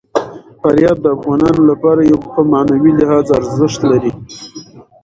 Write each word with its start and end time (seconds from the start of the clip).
فاریاب 0.59 0.97
د 1.01 1.05
افغانانو 1.17 1.61
لپاره 1.71 2.01
په 2.33 2.39
معنوي 2.51 2.91
لحاظ 2.99 3.25
ارزښت 3.39 3.81
لري. 3.91 4.11